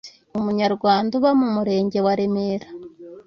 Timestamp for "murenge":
1.55-1.97